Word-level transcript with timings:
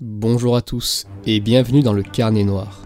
Bonjour 0.00 0.54
à 0.54 0.62
tous 0.62 1.08
et 1.26 1.40
bienvenue 1.40 1.82
dans 1.82 1.92
le 1.92 2.04
Carnet 2.04 2.44
Noir. 2.44 2.82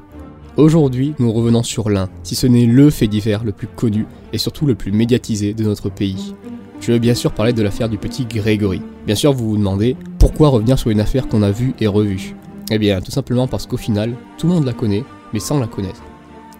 Aujourd'hui, 0.56 1.14
nous 1.18 1.30
revenons 1.30 1.62
sur 1.62 1.90
l'un, 1.90 2.08
si 2.22 2.34
ce 2.34 2.46
n'est 2.46 2.64
le 2.64 2.88
fait 2.88 3.06
divers 3.06 3.44
le 3.44 3.52
plus 3.52 3.66
connu 3.66 4.06
et 4.32 4.38
surtout 4.38 4.64
le 4.64 4.74
plus 4.74 4.92
médiatisé 4.92 5.52
de 5.52 5.62
notre 5.62 5.90
pays. 5.90 6.34
Je 6.80 6.90
veux 6.90 6.98
bien 6.98 7.14
sûr 7.14 7.34
parler 7.34 7.52
de 7.52 7.62
l'affaire 7.62 7.90
du 7.90 7.98
petit 7.98 8.24
Grégory. 8.24 8.80
Bien 9.04 9.14
sûr, 9.14 9.34
vous 9.34 9.50
vous 9.50 9.56
demandez 9.58 9.94
pourquoi 10.18 10.48
revenir 10.48 10.78
sur 10.78 10.88
une 10.88 11.00
affaire 11.00 11.28
qu'on 11.28 11.42
a 11.42 11.50
vue 11.50 11.74
et 11.80 11.86
revue. 11.86 12.34
Eh 12.70 12.78
bien, 12.78 13.02
tout 13.02 13.10
simplement 13.10 13.46
parce 13.46 13.66
qu'au 13.66 13.76
final, 13.76 14.14
tout 14.38 14.46
le 14.46 14.54
monde 14.54 14.64
la 14.64 14.72
connaît, 14.72 15.04
mais 15.34 15.40
sans 15.40 15.60
la 15.60 15.66
connaître. 15.66 16.02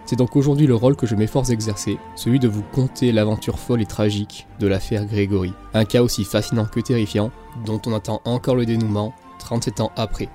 C'est 0.05 0.17
donc 0.17 0.35
aujourd'hui 0.35 0.67
le 0.67 0.75
rôle 0.75 0.95
que 0.95 1.07
je 1.07 1.15
m'efforce 1.15 1.47
d'exercer, 1.47 1.97
celui 2.15 2.37
de 2.37 2.47
vous 2.47 2.63
conter 2.73 3.11
l'aventure 3.11 3.57
folle 3.57 3.81
et 3.81 3.87
tragique 3.87 4.45
de 4.59 4.67
l'affaire 4.67 5.07
Grégory. 5.07 5.51
Un 5.73 5.85
cas 5.85 6.03
aussi 6.03 6.23
fascinant 6.23 6.65
que 6.65 6.79
terrifiant, 6.79 7.31
dont 7.65 7.81
on 7.87 7.95
attend 7.95 8.21
encore 8.23 8.55
le 8.55 8.67
dénouement 8.67 9.15
37 9.39 9.81
ans 9.81 9.91
après. 9.95 10.29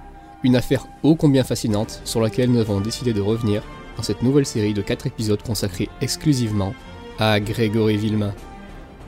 Une 0.45 0.55
affaire 0.55 0.86
ô 1.02 1.16
combien 1.16 1.43
fascinante 1.43 2.00
sur 2.04 2.21
laquelle 2.21 2.53
nous 2.53 2.61
avons 2.61 2.81
décidé 2.81 3.12
de 3.12 3.21
revenir 3.21 3.62
dans 3.96 4.04
cette 4.04 4.22
nouvelle 4.22 4.46
série 4.46 4.72
de 4.72 4.82
4 4.82 5.08
épisodes 5.08 5.43
consacrés 5.43 5.89
exclusivement 6.00 6.75
à 7.18 7.40
Grégory 7.40 7.96
Villemain. 7.96 8.32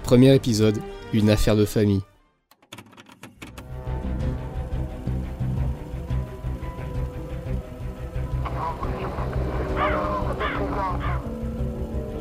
Premier 0.03 0.35
épisode, 0.35 0.81
une 1.13 1.31
affaire 1.31 1.55
de 1.55 1.65
famille. 1.65 2.01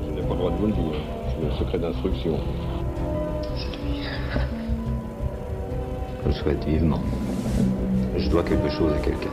Je 0.05 0.11
n'ai 0.11 0.21
pas 0.21 0.29
le 0.29 0.35
droit 0.35 0.51
de 0.51 0.57
vous 0.57 0.67
le 0.67 0.73
dire. 0.73 1.01
C'est 1.29 1.41
le 1.45 1.51
secret 1.57 1.79
d'instruction. 1.79 2.39
C'est 3.57 3.75
lui. 3.81 4.03
Je 6.21 6.27
le 6.27 6.33
souhaite 6.33 6.63
vivement. 6.63 7.01
Je 8.29 8.33
dois 8.35 8.43
quelque 8.43 8.69
chose 8.69 8.93
à 8.93 8.99
quelqu'un. 8.99 9.31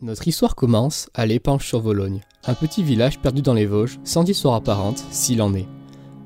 Notre 0.00 0.26
histoire 0.26 0.54
commence 0.54 1.10
à 1.12 1.26
l'Épanche-sur-Vologne, 1.26 2.22
un 2.46 2.54
petit 2.54 2.82
village 2.82 3.18
perdu 3.18 3.42
dans 3.42 3.52
les 3.52 3.66
Vosges, 3.66 4.00
sans 4.02 4.26
histoire 4.26 4.54
apparente, 4.54 5.04
s'il 5.10 5.42
en 5.42 5.52
est. 5.52 5.68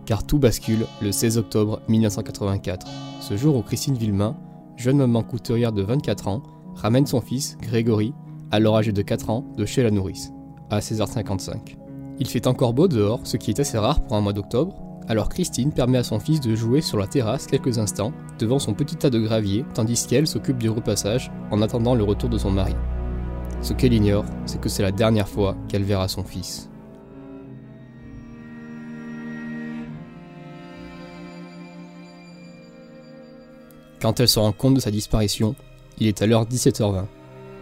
Car 0.06 0.25
tout 0.25 0.39
bascule 0.39 0.86
le 1.00 1.11
16 1.11 1.39
octobre 1.39 1.83
1984, 1.89 2.86
ce 3.20 3.36
jour 3.36 3.56
où 3.56 3.62
Christine 3.62 3.97
Villemain, 3.97 4.36
jeune 4.77 4.98
maman 4.98 5.23
couturière 5.23 5.73
de 5.73 5.83
24 5.83 6.28
ans, 6.28 6.42
ramène 6.75 7.06
son 7.06 7.20
fils, 7.20 7.56
Grégory, 7.61 8.15
alors 8.51 8.77
âgé 8.77 8.92
de 8.92 9.03
4 9.03 9.31
ans, 9.31 9.45
de 9.56 9.64
chez 9.64 9.83
la 9.83 9.91
nourrice, 9.91 10.33
à 10.70 10.81
16h55. 10.81 11.77
Il 12.19 12.27
fait 12.27 12.47
encore 12.47 12.75
beau 12.75 12.89
dehors, 12.89 13.20
ce 13.25 13.37
qui 13.37 13.51
est 13.51 13.61
assez 13.61 13.79
rare 13.79 14.03
pour 14.03 14.17
un 14.17 14.20
mois 14.20 14.33
d'octobre, 14.33 14.83
alors 15.09 15.29
Christine 15.29 15.73
permet 15.73 15.98
à 15.98 16.05
son 16.05 16.20
fils 16.20 16.41
de 16.41 16.55
jouer 16.55 16.81
sur 16.81 16.98
la 16.98 17.06
terrasse 17.06 17.47
quelques 17.47 17.79
instants, 17.79 18.12
devant 18.39 18.59
son 18.59 18.75
petit 18.75 18.97
tas 18.97 19.11
de 19.11 19.19
gravier, 19.19 19.64
tandis 19.75 20.06
qu'elle 20.06 20.27
s'occupe 20.27 20.59
du 20.59 20.70
repassage 20.70 21.31
en 21.51 21.62
attendant 21.62 21.95
le 21.95 22.05
retour 22.05 22.29
de 22.29 22.39
son 22.39 22.51
mari. 22.51 22.75
Ce 23.61 23.73
qu'elle 23.73 23.92
ignore, 23.92 24.25
c'est 24.47 24.61
que 24.61 24.69
c'est 24.69 24.83
la 24.83 24.92
dernière 24.92 25.29
fois 25.29 25.57
qu'elle 25.69 25.84
verra 25.84 26.09
son 26.09 26.25
fils. 26.25 26.72
Quand 34.03 34.19
elle 34.19 34.28
se 34.28 34.41
rend 34.41 34.50
compte 34.50 34.75
de 34.75 34.81
sa 34.81 34.91
disparition, 34.91 35.55
il 36.00 36.08
est 36.08 36.22
alors 36.22 36.45
17h20. 36.45 37.05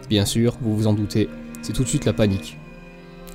Bien 0.09 0.25
sûr, 0.25 0.57
vous 0.59 0.75
vous 0.75 0.87
en 0.87 0.93
doutez, 0.93 1.29
c'est 1.61 1.71
tout 1.71 1.83
de 1.83 1.87
suite 1.87 2.05
la 2.05 2.13
panique. 2.13 2.57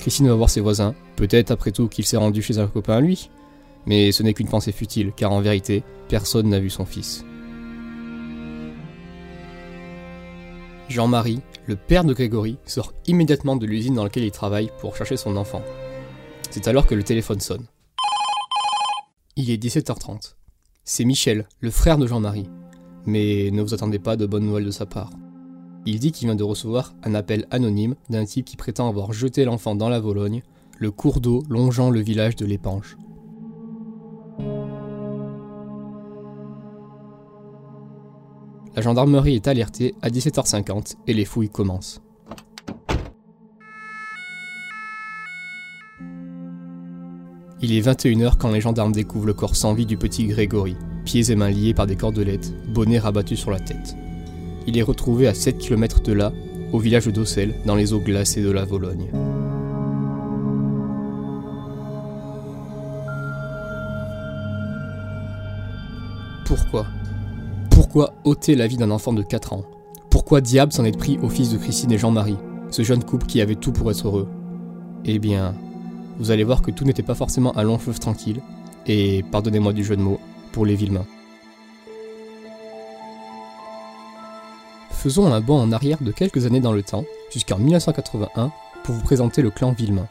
Christine 0.00 0.26
va 0.26 0.34
voir 0.34 0.50
ses 0.50 0.60
voisins, 0.60 0.92
peut-être 1.14 1.52
après 1.52 1.70
tout 1.70 1.86
qu'il 1.86 2.04
s'est 2.04 2.16
rendu 2.16 2.42
chez 2.42 2.58
un 2.58 2.66
copain 2.66 2.96
à 2.96 3.00
lui, 3.00 3.30
mais 3.86 4.10
ce 4.10 4.24
n'est 4.24 4.34
qu'une 4.34 4.48
pensée 4.48 4.72
futile, 4.72 5.12
car 5.16 5.30
en 5.30 5.40
vérité, 5.40 5.84
personne 6.08 6.48
n'a 6.48 6.58
vu 6.58 6.68
son 6.68 6.84
fils. 6.84 7.24
Jean-Marie, 10.88 11.42
le 11.66 11.76
père 11.76 12.02
de 12.02 12.12
Grégory, 12.12 12.58
sort 12.66 12.92
immédiatement 13.06 13.54
de 13.54 13.66
l'usine 13.66 13.94
dans 13.94 14.04
laquelle 14.04 14.24
il 14.24 14.32
travaille 14.32 14.72
pour 14.80 14.96
chercher 14.96 15.16
son 15.16 15.36
enfant. 15.36 15.62
C'est 16.50 16.66
alors 16.66 16.88
que 16.88 16.96
le 16.96 17.04
téléphone 17.04 17.38
sonne. 17.38 17.66
Il 19.36 19.48
est 19.48 19.62
17h30. 19.62 20.34
C'est 20.84 21.04
Michel, 21.04 21.46
le 21.60 21.70
frère 21.70 21.98
de 21.98 22.08
Jean-Marie. 22.08 22.48
Mais 23.06 23.50
ne 23.52 23.62
vous 23.62 23.72
attendez 23.72 23.98
pas 23.98 24.16
de 24.16 24.26
bonnes 24.26 24.44
nouvelles 24.44 24.64
de 24.64 24.70
sa 24.70 24.84
part. 24.84 25.10
Il 25.86 26.00
dit 26.00 26.10
qu'il 26.10 26.26
vient 26.26 26.34
de 26.34 26.42
recevoir 26.42 26.94
un 27.04 27.14
appel 27.14 27.46
anonyme 27.52 27.94
d'un 28.10 28.24
type 28.24 28.44
qui 28.44 28.56
prétend 28.56 28.88
avoir 28.88 29.12
jeté 29.12 29.44
l'enfant 29.44 29.76
dans 29.76 29.88
la 29.88 30.00
Vologne, 30.00 30.42
le 30.78 30.90
cours 30.90 31.20
d'eau 31.20 31.44
longeant 31.48 31.90
le 31.90 32.00
village 32.00 32.34
de 32.34 32.44
l'Épanche. 32.44 32.96
La 38.74 38.82
gendarmerie 38.82 39.36
est 39.36 39.48
alertée 39.48 39.94
à 40.02 40.10
17h50 40.10 40.96
et 41.06 41.14
les 41.14 41.24
fouilles 41.24 41.48
commencent. 41.48 42.02
Il 47.62 47.72
est 47.72 47.80
21h 47.80 48.36
quand 48.36 48.50
les 48.50 48.60
gendarmes 48.60 48.92
découvrent 48.92 49.26
le 49.26 49.32
corps 49.32 49.56
sans 49.56 49.72
vie 49.72 49.86
du 49.86 49.96
petit 49.96 50.26
Grégory, 50.26 50.76
pieds 51.06 51.30
et 51.30 51.36
mains 51.36 51.48
liés 51.48 51.72
par 51.72 51.86
des 51.86 51.96
cordelettes, 51.96 52.52
bonnet 52.68 52.98
rabattu 52.98 53.36
sur 53.36 53.50
la 53.50 53.60
tête. 53.60 53.96
Il 54.66 54.76
est 54.76 54.82
retrouvé 54.82 55.28
à 55.28 55.34
7 55.34 55.56
km 55.56 56.02
de 56.02 56.12
là, 56.12 56.32
au 56.72 56.78
village 56.80 57.06
d'Ossel, 57.06 57.54
dans 57.64 57.76
les 57.76 57.92
eaux 57.92 58.00
glacées 58.00 58.42
de 58.42 58.50
la 58.50 58.64
Vologne. 58.64 59.08
Pourquoi? 66.44 66.86
Pourquoi 67.70 68.14
ôter 68.24 68.56
la 68.56 68.66
vie 68.66 68.76
d'un 68.76 68.90
enfant 68.90 69.12
de 69.12 69.22
4 69.22 69.52
ans? 69.52 69.64
Pourquoi 70.10 70.40
diable 70.40 70.72
s'en 70.72 70.84
être 70.84 70.98
pris 70.98 71.18
au 71.22 71.28
fils 71.28 71.52
de 71.52 71.56
Christine 71.56 71.92
et 71.92 71.98
Jean-Marie, 71.98 72.36
ce 72.70 72.82
jeune 72.82 73.04
couple 73.04 73.26
qui 73.26 73.40
avait 73.40 73.54
tout 73.54 73.70
pour 73.70 73.90
être 73.92 74.08
heureux? 74.08 74.28
Eh 75.04 75.20
bien, 75.20 75.54
vous 76.18 76.32
allez 76.32 76.44
voir 76.44 76.62
que 76.62 76.72
tout 76.72 76.84
n'était 76.84 77.04
pas 77.04 77.14
forcément 77.14 77.56
un 77.56 77.62
long 77.62 77.78
fleuve 77.78 78.00
tranquille, 78.00 78.40
et 78.88 79.24
pardonnez-moi 79.30 79.72
du 79.72 79.84
jeu 79.84 79.96
de 79.96 80.02
mots, 80.02 80.20
les 80.64 80.76
Villemains. 80.76 81.06
Faisons 84.90 85.32
un 85.32 85.40
bond 85.40 85.60
en 85.60 85.72
arrière 85.72 85.98
de 86.00 86.10
quelques 86.10 86.46
années 86.46 86.60
dans 86.60 86.72
le 86.72 86.82
temps, 86.82 87.04
jusqu'en 87.30 87.58
1981, 87.58 88.50
pour 88.82 88.94
vous 88.94 89.02
présenter 89.02 89.42
le 89.42 89.50
clan 89.50 89.72
Villemain. 89.72 90.08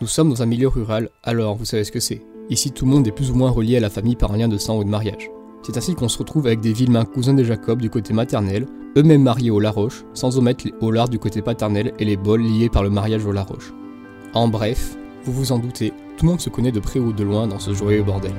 Nous 0.00 0.06
sommes 0.06 0.30
dans 0.30 0.42
un 0.42 0.46
milieu 0.46 0.68
rural, 0.68 1.10
alors 1.22 1.56
vous 1.56 1.64
savez 1.64 1.84
ce 1.84 1.92
que 1.92 2.00
c'est. 2.00 2.22
Ici 2.50 2.72
tout 2.72 2.84
le 2.84 2.90
monde 2.90 3.06
est 3.06 3.12
plus 3.12 3.30
ou 3.30 3.34
moins 3.34 3.50
relié 3.50 3.76
à 3.76 3.80
la 3.80 3.90
famille 3.90 4.16
par 4.16 4.32
un 4.32 4.36
lien 4.36 4.48
de 4.48 4.58
sang 4.58 4.78
ou 4.78 4.84
de 4.84 4.88
mariage. 4.88 5.30
C'est 5.62 5.76
ainsi 5.76 5.94
qu'on 5.94 6.08
se 6.08 6.18
retrouve 6.18 6.46
avec 6.46 6.60
des 6.60 6.72
Villemains 6.72 7.04
cousins 7.04 7.32
de 7.32 7.44
Jacob 7.44 7.80
du 7.80 7.90
côté 7.90 8.12
maternel, 8.12 8.66
eux-mêmes 8.96 9.22
mariés 9.22 9.50
au 9.50 9.60
Laroche, 9.60 10.04
sans 10.14 10.36
omettre 10.36 10.66
les 10.66 10.74
Hollard 10.80 11.08
du 11.08 11.18
côté 11.18 11.40
paternel 11.40 11.92
et 11.98 12.04
les 12.04 12.16
Bols 12.16 12.42
liés 12.42 12.68
par 12.68 12.82
le 12.82 12.90
mariage 12.90 13.24
au 13.24 13.32
Laroche. 13.32 13.72
En 14.34 14.48
bref, 14.48 14.96
vous 15.24 15.32
vous 15.32 15.52
en 15.52 15.58
doutez, 15.58 15.92
tout 16.16 16.26
le 16.26 16.32
monde 16.32 16.40
se 16.40 16.50
connaît 16.50 16.72
de 16.72 16.80
près 16.80 17.00
ou 17.00 17.12
de 17.12 17.24
loin 17.24 17.46
dans 17.46 17.58
ce 17.58 17.72
joyeux 17.72 18.02
bordel. 18.02 18.34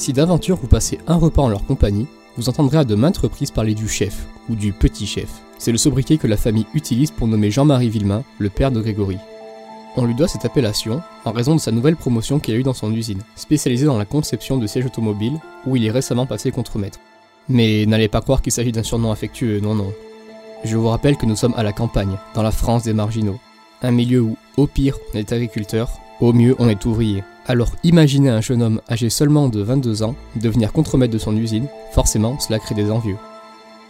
Si 0.00 0.14
d'aventure 0.14 0.56
vous 0.56 0.66
passez 0.66 0.98
un 1.08 1.16
repas 1.16 1.42
en 1.42 1.50
leur 1.50 1.66
compagnie, 1.66 2.06
vous 2.38 2.48
entendrez 2.48 2.78
à 2.78 2.84
de 2.84 2.94
maintes 2.94 3.18
reprises 3.18 3.50
parler 3.50 3.74
du 3.74 3.86
chef, 3.86 4.24
ou 4.48 4.54
du 4.54 4.72
petit 4.72 5.06
chef. 5.06 5.28
C'est 5.58 5.72
le 5.72 5.76
sobriquet 5.76 6.16
que 6.16 6.26
la 6.26 6.38
famille 6.38 6.64
utilise 6.72 7.10
pour 7.10 7.28
nommer 7.28 7.50
Jean-Marie 7.50 7.90
Villemain, 7.90 8.24
le 8.38 8.48
père 8.48 8.70
de 8.70 8.80
Grégory. 8.80 9.18
On 9.96 10.06
lui 10.06 10.14
doit 10.14 10.26
cette 10.26 10.46
appellation 10.46 11.02
en 11.26 11.32
raison 11.32 11.54
de 11.54 11.60
sa 11.60 11.70
nouvelle 11.70 11.96
promotion 11.96 12.40
qu'il 12.40 12.54
a 12.54 12.56
eue 12.56 12.62
dans 12.62 12.72
son 12.72 12.94
usine, 12.94 13.20
spécialisée 13.36 13.84
dans 13.84 13.98
la 13.98 14.06
conception 14.06 14.56
de 14.56 14.66
sièges 14.66 14.86
automobiles, 14.86 15.38
où 15.66 15.76
il 15.76 15.84
est 15.84 15.90
récemment 15.90 16.24
passé 16.24 16.50
contremaître. 16.50 16.98
Mais 17.50 17.84
n'allez 17.84 18.08
pas 18.08 18.22
croire 18.22 18.40
qu'il 18.40 18.52
s'agit 18.52 18.72
d'un 18.72 18.82
surnom 18.82 19.12
affectueux, 19.12 19.60
non 19.60 19.74
non. 19.74 19.92
Je 20.64 20.78
vous 20.78 20.88
rappelle 20.88 21.18
que 21.18 21.26
nous 21.26 21.36
sommes 21.36 21.54
à 21.58 21.62
la 21.62 21.74
campagne, 21.74 22.16
dans 22.34 22.42
la 22.42 22.52
France 22.52 22.84
des 22.84 22.94
marginaux. 22.94 23.38
Un 23.82 23.90
milieu 23.90 24.22
où, 24.22 24.38
au 24.56 24.66
pire, 24.66 24.96
on 25.12 25.18
est 25.18 25.30
agriculteur, 25.30 25.90
au 26.22 26.32
mieux, 26.32 26.56
on 26.58 26.70
est 26.70 26.86
ouvrier. 26.86 27.22
Alors 27.46 27.72
imaginez 27.82 28.28
un 28.28 28.40
jeune 28.40 28.62
homme 28.62 28.80
âgé 28.90 29.10
seulement 29.10 29.48
de 29.48 29.60
22 29.62 30.02
ans 30.02 30.14
devenir 30.36 30.72
contremaître 30.72 31.12
de 31.12 31.18
son 31.18 31.36
usine, 31.36 31.68
forcément 31.92 32.38
cela 32.38 32.58
crée 32.58 32.74
des 32.74 32.90
envieux. 32.90 33.16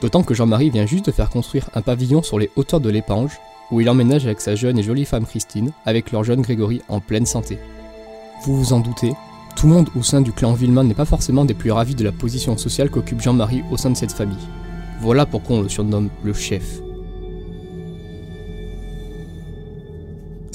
D'autant 0.00 0.23
que 0.23 0.35
Jean-Marie 0.35 0.70
vient 0.70 0.87
juste 0.87 1.06
de 1.06 1.12
faire 1.12 1.31
construire 1.31 1.69
un 1.75 1.82
pavillon 1.82 2.23
sur 2.23 2.38
les 2.38 2.50
hauteurs 2.56 2.81
de 2.81 2.88
l'Épange, 2.88 3.38
où 3.70 3.81
il 3.81 3.91
emménage 3.91 4.25
avec 4.25 4.41
sa 4.41 4.55
jeune 4.55 4.79
et 4.79 4.82
jolie 4.82 5.05
femme 5.05 5.26
Christine, 5.26 5.73
avec 5.85 6.11
leur 6.11 6.25
jeune 6.25 6.41
Grégory 6.41 6.81
en 6.88 7.00
pleine 7.00 7.26
santé. 7.26 7.58
Vous 8.44 8.56
vous 8.56 8.73
en 8.73 8.81
doutez, 8.81 9.12
tout 9.56 9.67
le 9.67 9.75
monde 9.75 9.91
au 9.99 10.03
sein 10.03 10.23
du 10.23 10.32
clan 10.32 10.55
Villemain 10.55 10.85
n'est 10.85 10.94
pas 10.94 11.05
forcément 11.05 11.44
des 11.44 11.55
plus 11.55 11.70
ravis 11.70 11.94
de 11.94 12.05
la 12.05 12.12
position 12.12 12.56
sociale 12.56 12.88
qu'occupe 12.88 13.20
Jean-Marie 13.20 13.62
au 13.70 13.76
sein 13.76 13.91
de 13.91 13.96
cette 13.96 14.12
famille. 14.12 14.37
Voilà 15.00 15.26
pourquoi 15.26 15.56
on 15.56 15.62
le 15.62 15.69
surnomme 15.69 16.08
le 16.25 16.32
chef. 16.32 16.81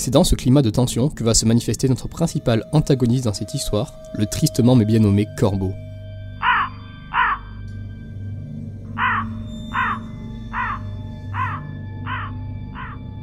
C'est 0.06 0.12
dans 0.12 0.24
ce 0.24 0.36
climat 0.36 0.62
de 0.62 0.70
tension 0.70 1.10
que 1.10 1.24
va 1.24 1.34
se 1.34 1.48
manifester 1.48 1.90
notre 1.90 2.08
principal 2.08 2.64
antagoniste 2.74 3.26
dans 3.26 3.34
cette 3.34 3.56
histoire, 3.56 3.92
le 4.14 4.28
tristement 4.28 4.76
mais 4.76 4.86
bien 4.86 5.00
nommé 5.00 5.26
Corbeau. 5.36 5.72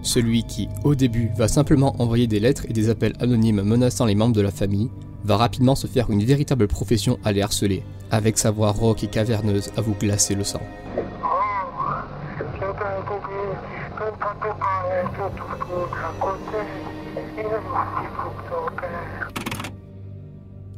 Celui 0.03 0.43
qui, 0.43 0.69
au 0.83 0.97
début, 0.97 1.31
va 1.37 1.47
simplement 1.47 1.95
envoyer 2.03 2.27
des 2.27 2.41
lettres 2.41 2.67
et 2.69 2.73
des 2.73 2.89
appels 2.89 3.15
anonymes 3.21 3.63
menaçant 3.63 4.05
les 4.05 4.17
membres 4.17 4.35
de 4.35 4.41
la 4.41 4.51
famille, 4.51 4.91
va 5.23 5.37
rapidement 5.37 5.77
se 5.77 5.87
faire 5.87 6.11
une 6.11 6.25
véritable 6.25 6.67
profession 6.67 7.17
à 7.23 7.31
les 7.31 7.43
harceler, 7.43 7.85
avec 8.11 8.39
sa 8.39 8.51
voix 8.51 8.73
rauque 8.73 9.05
et 9.05 9.07
caverneuse 9.07 9.71
à 9.77 9.83
vous 9.83 9.95
glacer 9.95 10.35
le 10.35 10.43
sang. 10.43 10.63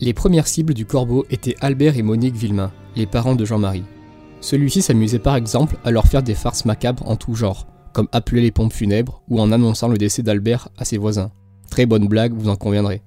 Les 0.00 0.12
premières 0.12 0.46
cibles 0.46 0.75
du 0.75 0.84
corbeau 0.84 1.25
étaient 1.31 1.55
Albert 1.61 1.96
et 1.96 2.02
Monique 2.02 2.34
Villemain, 2.34 2.72
les 2.94 3.06
parents 3.06 3.34
de 3.34 3.44
Jean-Marie. 3.44 3.84
Celui-ci 4.40 4.82
s'amusait 4.82 5.19
par 5.19 5.37
exemple 5.37 5.76
à 5.84 5.90
leur 5.90 6.06
faire 6.06 6.22
des 6.22 6.34
farces 6.34 6.66
macabres 6.66 7.08
en 7.08 7.16
tout 7.16 7.34
genre, 7.34 7.66
comme 7.94 8.08
appeler 8.12 8.43
les 8.43 8.50
pompes 8.50 8.72
funèbres 8.72 9.22
ou 9.28 9.40
en 9.40 9.50
annonçant 9.50 9.88
le 9.88 9.96
décès 9.96 10.22
d'Albert 10.22 10.69
à 10.76 10.84
ses 10.84 10.99
voisins. 10.99 11.31
Très 11.70 11.87
bonne 11.87 12.06
blague, 12.06 12.34
vous 12.34 12.50
en 12.50 12.56
conviendrez. 12.56 13.02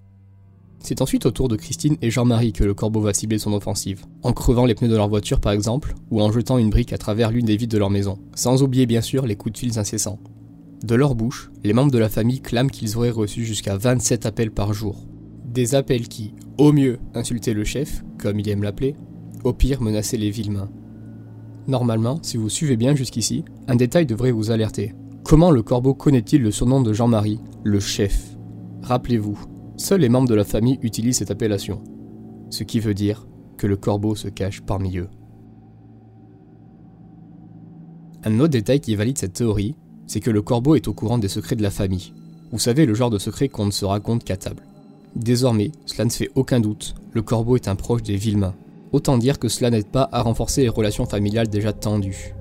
C'est 0.79 1.01
ensuite 1.01 1.25
au 1.27 1.31
tour 1.31 1.49
de 1.49 1.55
Christine 1.55 1.97
et 2.01 2.09
Jean-Marie 2.09 2.53
que 2.53 2.63
le 2.63 2.73
corbeau 2.73 3.01
va 3.01 3.13
cibler 3.13 3.37
son 3.37 3.53
offensive, 3.53 4.05
en 4.23 4.33
crevant 4.33 4.65
les 4.65 4.73
pneus 4.73 4.89
de 4.89 4.95
leur 4.95 5.09
voiture 5.09 5.39
par 5.39 5.51
exemple, 5.51 5.93
ou 6.09 6.21
en 6.21 6.31
jetant 6.31 6.57
une 6.57 6.69
brique 6.69 6.93
à 6.93 6.97
travers 6.97 7.29
l'une 7.29 7.45
des 7.45 7.57
vitres 7.57 7.73
de 7.73 7.79
leur 7.79 7.91
maison, 7.91 8.17
sans 8.33 8.63
oublier 8.63 8.87
bien 8.87 9.01
sûr 9.01 9.27
les 9.27 9.35
coups 9.35 9.53
de 9.53 9.59
fils 9.59 9.77
incessants. 9.77 10.19
De 10.83 10.95
leur 10.95 11.15
bouche, 11.15 11.51
les 11.63 11.73
membres 11.73 11.91
de 11.91 11.97
la 11.97 12.09
famille 12.09 12.41
clament 12.41 12.69
qu'ils 12.69 12.97
auraient 12.97 13.09
reçu 13.09 13.43
jusqu'à 13.45 13.77
27 13.77 14.25
appels 14.25 14.51
par 14.51 14.73
jour. 14.73 15.07
Des 15.45 15.73
appels 15.73 16.07
qui, 16.07 16.35
au 16.57 16.71
mieux, 16.71 16.99
insultaient 17.15 17.53
le 17.53 17.63
chef, 17.63 18.03
comme 18.19 18.39
il 18.39 18.49
aime 18.49 18.63
l'appeler, 18.63 18.95
au 19.43 19.53
pire 19.53 19.81
menaçaient 19.81 20.17
les 20.17 20.29
Villemains. 20.29 20.69
Normalement, 21.67 22.19
si 22.21 22.37
vous 22.37 22.49
suivez 22.49 22.77
bien 22.77 22.95
jusqu'ici, 22.95 23.43
un 23.67 23.75
détail 23.75 24.05
devrait 24.05 24.31
vous 24.31 24.51
alerter. 24.51 24.93
Comment 25.23 25.51
le 25.51 25.63
corbeau 25.63 25.93
connaît-il 25.93 26.41
le 26.41 26.51
surnom 26.51 26.81
de 26.81 26.93
Jean-Marie, 26.93 27.39
le 27.63 27.79
chef? 27.79 28.37
Rappelez-vous, 28.83 29.37
seuls 29.77 30.01
les 30.01 30.09
membres 30.09 30.29
de 30.29 30.35
la 30.35 30.45
famille 30.45 30.79
utilisent 30.83 31.17
cette 31.17 31.31
appellation. 31.31 31.83
Ce 32.49 32.63
qui 32.63 32.79
veut 32.79 32.93
dire 32.93 33.27
que 33.57 33.67
le 33.67 33.75
corbeau 33.75 34.15
se 34.15 34.29
cache 34.29 34.61
parmi 34.61 34.97
eux. 34.97 35.09
Un 38.23 38.39
autre 38.39 38.51
détail 38.51 38.79
qui 38.79 38.95
valide 38.95 39.17
cette 39.17 39.33
théorie, 39.33 39.75
c'est 40.07 40.19
que 40.19 40.31
le 40.31 40.41
corbeau 40.41 40.75
est 40.75 40.87
au 40.87 40.93
courant 40.93 41.17
des 41.17 41.27
secrets 41.27 41.55
de 41.55 41.63
la 41.63 41.69
famille. 41.69 42.13
Vous 42.51 42.59
savez, 42.59 42.85
le 42.85 42.93
genre 42.93 43.09
de 43.09 43.19
secret 43.19 43.49
qu'on 43.49 43.65
ne 43.65 43.71
se 43.71 43.85
raconte 43.85 44.23
qu'à 44.23 44.37
table. 44.37 44.63
Désormais, 45.15 45.71
cela 45.85 46.05
ne 46.05 46.09
fait 46.09 46.31
aucun 46.35 46.59
doute, 46.59 46.95
le 47.13 47.21
corbeau 47.21 47.55
est 47.55 47.67
un 47.67 47.75
proche 47.75 48.03
des 48.03 48.15
Villemains. 48.15 48.55
Autant 48.91 49.17
dire 49.17 49.39
que 49.39 49.49
cela 49.49 49.69
n'aide 49.69 49.87
pas 49.87 50.07
à 50.11 50.21
renforcer 50.21 50.61
les 50.61 50.69
relations 50.69 51.05
familiales 51.05 51.49
déjà 51.49 51.73
tendues. 51.73 52.33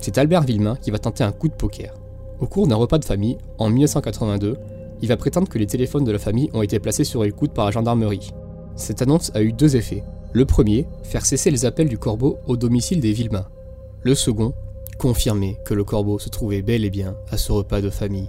C'est 0.00 0.18
Albert 0.18 0.42
Villemain 0.42 0.76
qui 0.76 0.90
va 0.90 0.98
tenter 0.98 1.24
un 1.24 1.32
coup 1.32 1.48
de 1.48 1.54
poker. 1.54 1.94
Au 2.40 2.46
cours 2.46 2.66
d'un 2.66 2.76
repas 2.76 2.98
de 2.98 3.04
famille, 3.04 3.38
en 3.58 3.70
1982, 3.70 4.56
il 5.02 5.08
va 5.08 5.16
prétendre 5.16 5.48
que 5.48 5.58
les 5.58 5.66
téléphones 5.66 6.04
de 6.04 6.12
la 6.12 6.18
famille 6.18 6.50
ont 6.52 6.62
été 6.62 6.78
placés 6.78 7.04
sur 7.04 7.24
écoute 7.24 7.52
par 7.52 7.66
la 7.66 7.70
gendarmerie. 7.70 8.30
Cette 8.74 9.02
annonce 9.02 9.30
a 9.34 9.42
eu 9.42 9.52
deux 9.52 9.76
effets. 9.76 10.04
Le 10.32 10.44
premier, 10.44 10.86
faire 11.02 11.24
cesser 11.24 11.50
les 11.50 11.64
appels 11.64 11.88
du 11.88 11.98
corbeau 11.98 12.38
au 12.46 12.56
domicile 12.56 13.00
des 13.00 13.12
Villemains. 13.12 13.48
Le 14.02 14.14
second, 14.14 14.54
confirmer 14.98 15.58
que 15.64 15.74
le 15.74 15.84
corbeau 15.84 16.18
se 16.18 16.28
trouvait 16.28 16.62
bel 16.62 16.84
et 16.84 16.90
bien 16.90 17.16
à 17.30 17.36
ce 17.36 17.52
repas 17.52 17.80
de 17.80 17.90
famille. 17.90 18.28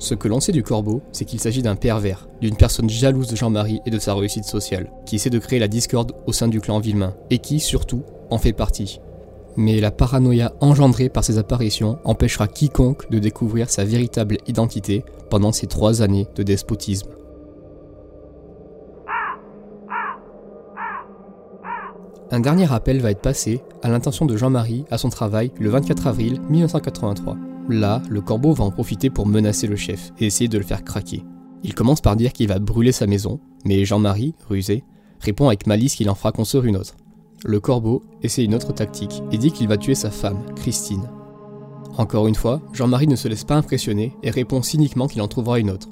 Ce 0.00 0.14
que 0.14 0.28
l'on 0.28 0.38
sait 0.38 0.52
du 0.52 0.62
corbeau, 0.62 1.02
c'est 1.10 1.24
qu'il 1.24 1.40
s'agit 1.40 1.62
d'un 1.62 1.74
pervers, 1.74 2.28
d'une 2.40 2.56
personne 2.56 2.88
jalouse 2.88 3.26
de 3.26 3.36
Jean-Marie 3.36 3.80
et 3.84 3.90
de 3.90 3.98
sa 3.98 4.14
réussite 4.14 4.44
sociale, 4.44 4.92
qui 5.06 5.16
essaie 5.16 5.28
de 5.28 5.40
créer 5.40 5.58
la 5.58 5.66
discorde 5.66 6.12
au 6.26 6.32
sein 6.32 6.46
du 6.46 6.60
clan 6.60 6.78
Villemain, 6.78 7.14
et 7.30 7.38
qui, 7.38 7.58
surtout, 7.58 8.04
en 8.30 8.38
fait 8.38 8.52
partie. 8.52 9.00
Mais 9.56 9.80
la 9.80 9.90
paranoïa 9.90 10.54
engendrée 10.60 11.08
par 11.08 11.24
ces 11.24 11.38
apparitions 11.38 11.98
empêchera 12.04 12.46
quiconque 12.46 13.10
de 13.10 13.18
découvrir 13.18 13.70
sa 13.70 13.84
véritable 13.84 14.38
identité 14.46 15.04
pendant 15.30 15.50
ces 15.50 15.66
trois 15.66 16.00
années 16.00 16.28
de 16.36 16.44
despotisme. 16.44 17.10
Un 22.30 22.40
dernier 22.40 22.70
appel 22.70 23.00
va 23.00 23.10
être 23.10 23.22
passé 23.22 23.62
à 23.82 23.88
l'intention 23.88 24.26
de 24.26 24.36
Jean-Marie 24.36 24.84
à 24.90 24.98
son 24.98 25.08
travail 25.08 25.50
le 25.58 25.70
24 25.70 26.08
avril 26.08 26.42
1983. 26.50 27.38
Là, 27.70 28.02
le 28.10 28.20
corbeau 28.20 28.52
va 28.52 28.64
en 28.64 28.70
profiter 28.70 29.08
pour 29.08 29.26
menacer 29.26 29.66
le 29.66 29.76
chef 29.76 30.12
et 30.18 30.26
essayer 30.26 30.48
de 30.48 30.58
le 30.58 30.64
faire 30.64 30.84
craquer. 30.84 31.24
Il 31.62 31.74
commence 31.74 32.02
par 32.02 32.16
dire 32.16 32.34
qu'il 32.34 32.48
va 32.48 32.58
brûler 32.58 32.92
sa 32.92 33.06
maison, 33.06 33.40
mais 33.64 33.86
Jean-Marie, 33.86 34.34
rusé, 34.46 34.84
répond 35.20 35.48
avec 35.48 35.66
malice 35.66 35.94
qu'il 35.94 36.10
en 36.10 36.14
fera 36.14 36.30
construire 36.30 36.66
une 36.66 36.76
autre. 36.76 36.96
Le 37.46 37.60
corbeau 37.60 38.04
essaie 38.22 38.44
une 38.44 38.54
autre 38.54 38.74
tactique 38.74 39.22
et 39.32 39.38
dit 39.38 39.50
qu'il 39.50 39.68
va 39.68 39.78
tuer 39.78 39.94
sa 39.94 40.10
femme, 40.10 40.44
Christine. 40.54 41.08
Encore 41.96 42.26
une 42.26 42.34
fois, 42.34 42.60
Jean-Marie 42.74 43.08
ne 43.08 43.16
se 43.16 43.28
laisse 43.28 43.44
pas 43.44 43.56
impressionner 43.56 44.14
et 44.22 44.30
répond 44.30 44.60
cyniquement 44.60 45.06
qu'il 45.06 45.22
en 45.22 45.28
trouvera 45.28 45.58
une 45.58 45.70
autre. 45.70 45.88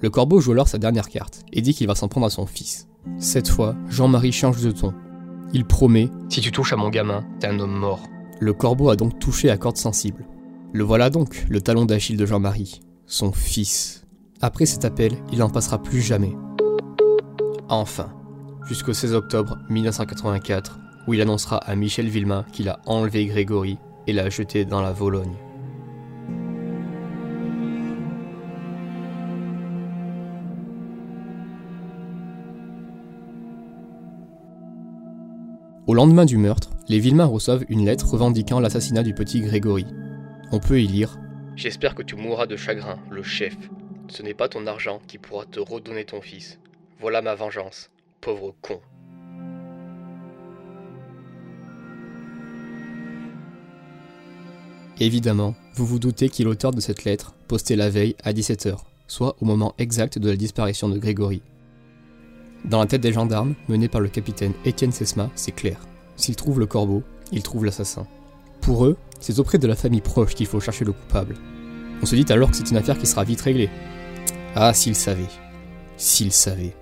Le 0.00 0.10
corbeau 0.10 0.38
joue 0.40 0.52
alors 0.52 0.68
sa 0.68 0.78
dernière 0.78 1.08
carte 1.08 1.44
et 1.52 1.62
dit 1.62 1.74
qu'il 1.74 1.88
va 1.88 1.96
s'en 1.96 2.06
prendre 2.06 2.26
à 2.26 2.30
son 2.30 2.46
fils. 2.46 2.86
Cette 3.18 3.48
fois, 3.48 3.74
Jean-Marie 3.88 4.32
change 4.32 4.62
de 4.62 4.70
ton. 4.70 4.94
Il 5.52 5.64
promet 5.64 6.10
Si 6.28 6.40
tu 6.40 6.52
touches 6.52 6.72
à 6.72 6.76
mon 6.76 6.90
gamin, 6.90 7.24
t'es 7.40 7.46
un 7.46 7.58
homme 7.60 7.76
mort. 7.76 8.02
Le 8.40 8.52
corbeau 8.52 8.90
a 8.90 8.96
donc 8.96 9.18
touché 9.18 9.50
à 9.50 9.56
corde 9.56 9.76
sensible. 9.76 10.26
Le 10.72 10.84
voilà 10.84 11.10
donc, 11.10 11.46
le 11.48 11.60
talon 11.60 11.84
d'Achille 11.84 12.16
de 12.16 12.26
Jean-Marie, 12.26 12.80
son 13.06 13.32
fils. 13.32 14.04
Après 14.42 14.66
cet 14.66 14.84
appel, 14.84 15.12
il 15.32 15.38
n'en 15.38 15.48
passera 15.48 15.82
plus 15.82 16.02
jamais. 16.02 16.36
Enfin, 17.68 18.12
jusqu'au 18.66 18.92
16 18.92 19.14
octobre 19.14 19.58
1984, 19.70 20.78
où 21.06 21.14
il 21.14 21.22
annoncera 21.22 21.56
à 21.58 21.74
Michel 21.76 22.08
Villemain 22.08 22.44
qu'il 22.52 22.68
a 22.68 22.80
enlevé 22.86 23.26
Grégory 23.26 23.78
et 24.06 24.12
l'a 24.12 24.28
jeté 24.28 24.64
dans 24.64 24.82
la 24.82 24.92
Vologne. 24.92 25.36
Au 35.86 35.94
lendemain 35.94 36.24
du 36.24 36.36
meurtre, 36.36 36.70
les 36.88 36.98
Villemains 36.98 37.26
reçoivent 37.26 37.64
une 37.68 37.84
lettre 37.84 38.08
revendiquant 38.10 38.58
l'assassinat 38.58 39.04
du 39.04 39.14
petit 39.14 39.40
Grégory. 39.40 39.86
On 40.50 40.58
peut 40.58 40.80
y 40.80 40.86
lire 40.88 41.16
J'espère 41.54 41.94
que 41.94 42.02
tu 42.02 42.16
mourras 42.16 42.46
de 42.46 42.56
chagrin, 42.56 42.98
le 43.08 43.22
chef. 43.22 43.56
Ce 44.08 44.20
n'est 44.24 44.34
pas 44.34 44.48
ton 44.48 44.66
argent 44.66 45.00
qui 45.06 45.18
pourra 45.18 45.44
te 45.44 45.60
redonner 45.60 46.04
ton 46.04 46.20
fils. 46.20 46.58
Voilà 46.98 47.22
ma 47.22 47.36
vengeance, 47.36 47.90
pauvre 48.20 48.52
con. 48.62 48.80
Évidemment, 54.98 55.54
vous 55.74 55.86
vous 55.86 56.00
doutez 56.00 56.30
qui 56.30 56.42
est 56.42 56.46
l'auteur 56.46 56.72
de 56.72 56.80
cette 56.80 57.04
lettre, 57.04 57.32
postée 57.46 57.76
la 57.76 57.90
veille 57.90 58.16
à 58.24 58.32
17h, 58.32 58.76
soit 59.06 59.36
au 59.40 59.44
moment 59.44 59.72
exact 59.78 60.18
de 60.18 60.30
la 60.30 60.36
disparition 60.36 60.88
de 60.88 60.98
Grégory. 60.98 61.42
Dans 62.66 62.80
la 62.80 62.86
tête 62.86 63.00
des 63.00 63.12
gendarmes, 63.12 63.54
menés 63.68 63.88
par 63.88 64.00
le 64.00 64.08
capitaine 64.08 64.52
Étienne 64.64 64.90
Sesma, 64.90 65.30
c'est 65.36 65.52
clair. 65.52 65.78
S'ils 66.16 66.34
trouvent 66.34 66.58
le 66.58 66.66
corbeau, 66.66 67.04
ils 67.30 67.42
trouvent 67.42 67.64
l'assassin. 67.64 68.06
Pour 68.60 68.86
eux, 68.86 68.96
c'est 69.20 69.38
auprès 69.38 69.58
de 69.58 69.68
la 69.68 69.76
famille 69.76 70.00
proche 70.00 70.34
qu'il 70.34 70.46
faut 70.46 70.58
chercher 70.58 70.84
le 70.84 70.92
coupable. 70.92 71.36
On 72.02 72.06
se 72.06 72.16
dit 72.16 72.30
alors 72.32 72.50
que 72.50 72.56
c'est 72.56 72.70
une 72.70 72.76
affaire 72.76 72.98
qui 72.98 73.06
sera 73.06 73.22
vite 73.22 73.40
réglée. 73.40 73.70
Ah, 74.56 74.74
s'ils 74.74 74.96
savaient. 74.96 75.28
S'ils 75.96 76.32
savaient. 76.32 76.74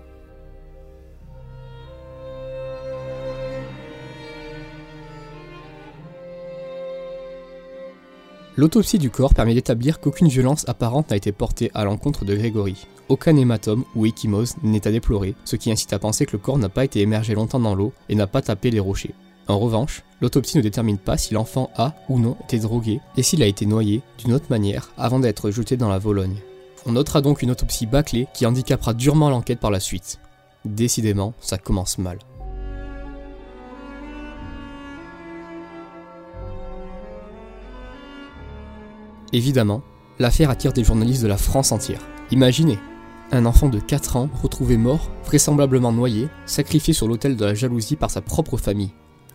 L'autopsie 8.56 8.98
du 8.98 9.10
corps 9.10 9.34
permet 9.34 9.54
d'établir 9.54 9.98
qu'aucune 9.98 10.28
violence 10.28 10.68
apparente 10.68 11.10
n'a 11.10 11.16
été 11.16 11.32
portée 11.32 11.72
à 11.74 11.84
l'encontre 11.84 12.24
de 12.24 12.36
Grégory. 12.36 12.86
Aucun 13.08 13.36
hématome 13.36 13.84
ou 13.96 14.06
échymose 14.06 14.54
n'est 14.62 14.86
à 14.86 14.92
déplorer, 14.92 15.34
ce 15.44 15.56
qui 15.56 15.72
incite 15.72 15.92
à 15.92 15.98
penser 15.98 16.24
que 16.24 16.32
le 16.32 16.38
corps 16.38 16.58
n'a 16.58 16.68
pas 16.68 16.84
été 16.84 17.00
émergé 17.00 17.34
longtemps 17.34 17.58
dans 17.58 17.74
l'eau 17.74 17.92
et 18.08 18.14
n'a 18.14 18.28
pas 18.28 18.42
tapé 18.42 18.70
les 18.70 18.78
rochers. 18.78 19.14
En 19.48 19.58
revanche, 19.58 20.04
l'autopsie 20.20 20.56
ne 20.56 20.62
détermine 20.62 20.98
pas 20.98 21.16
si 21.16 21.34
l'enfant 21.34 21.70
a 21.76 21.94
ou 22.08 22.20
non 22.20 22.36
été 22.44 22.60
drogué 22.60 23.00
et 23.16 23.24
s'il 23.24 23.42
a 23.42 23.46
été 23.46 23.66
noyé 23.66 24.02
d'une 24.18 24.32
autre 24.32 24.46
manière 24.50 24.92
avant 24.96 25.18
d'être 25.18 25.50
jeté 25.50 25.76
dans 25.76 25.88
la 25.88 25.98
Vologne. 25.98 26.38
On 26.86 26.92
notera 26.92 27.22
donc 27.22 27.42
une 27.42 27.50
autopsie 27.50 27.86
bâclée 27.86 28.28
qui 28.34 28.46
handicapera 28.46 28.94
durement 28.94 29.30
l'enquête 29.30 29.58
par 29.58 29.72
la 29.72 29.80
suite. 29.80 30.20
Décidément, 30.64 31.34
ça 31.40 31.58
commence 31.58 31.98
mal. 31.98 32.18
Évidemment, 39.34 39.82
l'affaire 40.20 40.48
attire 40.48 40.72
des 40.72 40.84
journalistes 40.84 41.24
de 41.24 41.28
la 41.28 41.36
France 41.36 41.72
entière. 41.72 42.06
Imaginez, 42.30 42.78
un 43.32 43.46
enfant 43.46 43.68
de 43.68 43.80
4 43.80 44.16
ans 44.16 44.30
retrouvé 44.40 44.76
mort, 44.76 45.10
vraisemblablement 45.26 45.90
noyé, 45.90 46.28
sacrifié 46.46 46.94
sur 46.94 47.08
l'autel 47.08 47.34
de 47.34 47.44
la 47.44 47.52
jalousie 47.52 47.96
par 47.96 48.12
sa 48.12 48.20
propre 48.20 48.56
famille. 48.56 48.92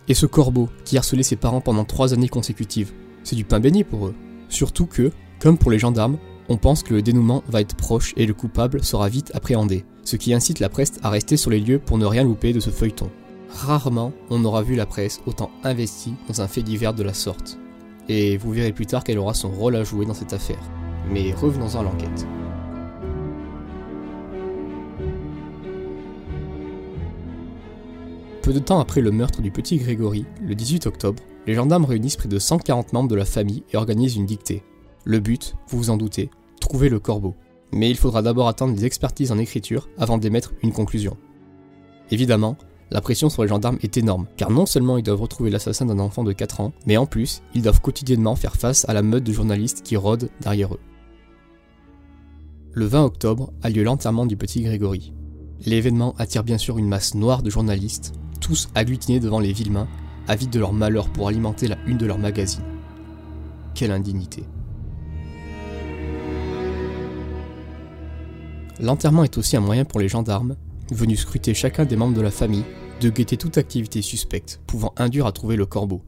Et 0.08 0.14
ce 0.14 0.24
corbeau 0.24 0.70
qui 0.86 0.96
harcelait 0.96 1.22
ses 1.22 1.36
parents 1.36 1.60
pendant 1.60 1.84
trois 1.84 2.14
années 2.14 2.30
consécutives, 2.30 2.94
c'est 3.24 3.36
du 3.36 3.44
pain 3.44 3.60
béni 3.60 3.84
pour 3.84 4.06
eux. 4.06 4.14
Surtout 4.48 4.86
que, 4.86 5.12
comme 5.38 5.58
pour 5.58 5.70
les 5.70 5.78
gendarmes, 5.78 6.16
on 6.48 6.56
pense 6.56 6.82
que 6.82 6.94
le 6.94 7.02
dénouement 7.02 7.44
va 7.48 7.60
être 7.60 7.76
proche 7.76 8.14
et 8.16 8.24
le 8.24 8.32
coupable 8.32 8.82
sera 8.82 9.10
vite 9.10 9.30
appréhendé, 9.34 9.84
ce 10.04 10.16
qui 10.16 10.32
incite 10.32 10.60
la 10.60 10.70
presse 10.70 10.94
à 11.02 11.10
rester 11.10 11.36
sur 11.36 11.50
les 11.50 11.60
lieux 11.60 11.78
pour 11.78 11.98
ne 11.98 12.06
rien 12.06 12.24
louper 12.24 12.54
de 12.54 12.60
ce 12.60 12.70
feuilleton. 12.70 13.10
Rarement 13.50 14.14
on 14.30 14.46
aura 14.46 14.62
vu 14.62 14.76
la 14.76 14.86
presse 14.86 15.20
autant 15.26 15.50
investie 15.62 16.14
dans 16.26 16.40
un 16.40 16.48
fait 16.48 16.62
divers 16.62 16.94
de 16.94 17.02
la 17.02 17.12
sorte. 17.12 17.58
Et 18.12 18.36
vous 18.38 18.50
verrez 18.50 18.72
plus 18.72 18.86
tard 18.86 19.04
qu'elle 19.04 19.20
aura 19.20 19.34
son 19.34 19.50
rôle 19.50 19.76
à 19.76 19.84
jouer 19.84 20.04
dans 20.04 20.14
cette 20.14 20.32
affaire. 20.32 20.58
Mais 21.08 21.32
revenons-en 21.32 21.78
à 21.78 21.82
l'enquête. 21.84 22.26
Peu 28.42 28.52
de 28.52 28.58
temps 28.58 28.80
après 28.80 29.00
le 29.00 29.12
meurtre 29.12 29.42
du 29.42 29.52
petit 29.52 29.76
Grégory, 29.76 30.26
le 30.42 30.56
18 30.56 30.88
octobre, 30.88 31.22
les 31.46 31.54
gendarmes 31.54 31.84
réunissent 31.84 32.16
près 32.16 32.28
de 32.28 32.40
140 32.40 32.92
membres 32.92 33.08
de 33.08 33.14
la 33.14 33.24
famille 33.24 33.62
et 33.72 33.76
organisent 33.76 34.16
une 34.16 34.26
dictée. 34.26 34.64
Le 35.04 35.20
but, 35.20 35.54
vous 35.68 35.78
vous 35.78 35.90
en 35.90 35.96
doutez, 35.96 36.30
trouver 36.60 36.88
le 36.88 36.98
corbeau. 36.98 37.36
Mais 37.70 37.90
il 37.90 37.96
faudra 37.96 38.22
d'abord 38.22 38.48
attendre 38.48 38.74
les 38.74 38.86
expertises 38.86 39.30
en 39.30 39.38
écriture 39.38 39.88
avant 39.98 40.18
d'émettre 40.18 40.52
une 40.64 40.72
conclusion. 40.72 41.16
Évidemment, 42.10 42.58
la 42.90 43.00
pression 43.00 43.28
sur 43.28 43.42
les 43.42 43.48
gendarmes 43.48 43.78
est 43.82 43.96
énorme, 43.96 44.26
car 44.36 44.50
non 44.50 44.66
seulement 44.66 44.98
ils 44.98 45.04
doivent 45.04 45.20
retrouver 45.20 45.50
l'assassin 45.50 45.86
d'un 45.86 46.00
enfant 46.00 46.24
de 46.24 46.32
4 46.32 46.60
ans, 46.60 46.72
mais 46.86 46.96
en 46.96 47.06
plus, 47.06 47.42
ils 47.54 47.62
doivent 47.62 47.80
quotidiennement 47.80 48.34
faire 48.34 48.56
face 48.56 48.88
à 48.88 48.94
la 48.94 49.02
meute 49.02 49.24
de 49.24 49.32
journalistes 49.32 49.82
qui 49.82 49.96
rôdent 49.96 50.28
derrière 50.40 50.74
eux. 50.74 50.80
Le 52.72 52.84
20 52.84 53.04
octobre 53.04 53.52
a 53.62 53.70
lieu 53.70 53.82
l'enterrement 53.82 54.26
du 54.26 54.36
petit 54.36 54.62
Grégory. 54.62 55.12
L'événement 55.66 56.14
attire 56.18 56.44
bien 56.44 56.58
sûr 56.58 56.78
une 56.78 56.88
masse 56.88 57.14
noire 57.14 57.42
de 57.42 57.50
journalistes, 57.50 58.12
tous 58.40 58.68
agglutinés 58.74 59.20
devant 59.20 59.40
les 59.40 59.52
Villemains, 59.52 59.88
avides 60.26 60.50
de 60.50 60.60
leur 60.60 60.72
malheur 60.72 61.08
pour 61.08 61.28
alimenter 61.28 61.68
la 61.68 61.76
une 61.86 61.98
de 61.98 62.06
leur 62.06 62.18
magazine. 62.18 62.64
Quelle 63.74 63.92
indignité. 63.92 64.44
L'enterrement 68.80 69.24
est 69.24 69.36
aussi 69.36 69.56
un 69.56 69.60
moyen 69.60 69.84
pour 69.84 70.00
les 70.00 70.08
gendarmes, 70.08 70.56
venus 70.90 71.20
scruter 71.20 71.54
chacun 71.54 71.84
des 71.84 71.96
membres 71.96 72.16
de 72.16 72.20
la 72.20 72.30
famille, 72.30 72.64
de 73.00 73.10
guetter 73.10 73.36
toute 73.36 73.58
activité 73.58 74.02
suspecte 74.02 74.60
pouvant 74.66 74.92
induire 74.96 75.26
à 75.26 75.32
trouver 75.32 75.56
le 75.56 75.66
corbeau. 75.66 76.02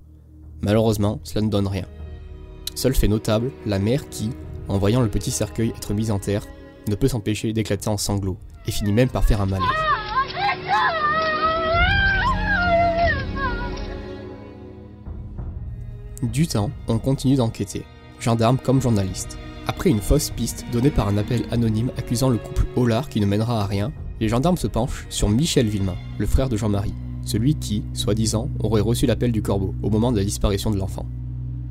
Malheureusement, 0.63 1.21
cela 1.25 1.41
ne 1.43 1.51
donne 1.51 1.67
rien. 1.67 1.87
Seul 2.75 2.95
fait 2.95 3.09
notable, 3.09 3.51
la 3.67 3.79
mère 3.79 4.09
qui, 4.09 4.31
en 4.69 4.79
voyant 4.79 5.01
le 5.01 5.09
petit 5.09 5.31
cercueil 5.31 5.71
être 5.77 5.95
mis 5.95 6.11
en 6.11 6.19
terre, 6.19 6.47
ne 6.89 6.95
peut 6.95 7.09
s'empêcher 7.09 7.53
d'éclater 7.53 7.89
en 7.89 7.97
sanglots 7.97 8.39
et 8.67 8.73
finit 8.73 8.93
même 8.93 9.09
par 9.09 9.25
faire 9.25 9.41
un 9.41 9.47
malaise. 9.47 9.67
Du 16.23 16.47
temps, 16.47 16.71
on 16.87 16.99
continue 16.99 17.37
d'enquêter, 17.37 17.85
gendarmes 18.21 18.59
comme 18.59 18.81
journalistes. 18.81 19.39
Après 19.67 19.91
une 19.91 20.01
fausse 20.01 20.31
piste 20.31 20.65
donnée 20.73 20.91
par 20.91 21.09
un 21.09 21.19
appel 21.19 21.45
anonyme 21.51 21.91
accusant 21.97 22.29
le 22.29 22.39
couple 22.39 22.67
Hollard 22.77 23.09
qui 23.09 23.21
ne 23.21 23.27
mènera 23.27 23.63
à 23.63 23.67
rien, 23.67 23.93
les 24.23 24.29
gendarmes 24.29 24.57
se 24.57 24.69
penchent 24.69 25.05
sur 25.09 25.29
Michel 25.29 25.67
Villemain, 25.67 25.97
le 26.17 26.27
frère 26.27 26.49
de 26.49 26.57
Jean-Marie, 26.57 26.95
celui 27.25 27.57
qui, 27.57 27.83
soi-disant, 27.93 28.49
aurait 28.61 28.81
reçu 28.81 29.05
l'appel 29.05 29.33
du 29.33 29.43
corbeau 29.43 29.75
au 29.83 29.91
moment 29.91 30.13
de 30.13 30.17
la 30.17 30.23
disparition 30.23 30.71
de 30.71 30.79
l'enfant. 30.79 31.07